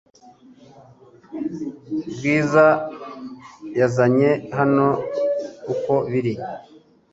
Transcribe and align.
Bwiza 2.15 2.65
yazanye 3.79 4.29
hano 4.57 4.87
uko 5.73 5.93
biri 6.11 6.33